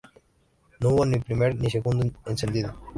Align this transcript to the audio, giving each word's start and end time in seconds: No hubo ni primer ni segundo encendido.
No 0.79 0.89
hubo 0.89 1.05
ni 1.05 1.19
primer 1.19 1.55
ni 1.59 1.69
segundo 1.69 2.09
encendido. 2.25 2.73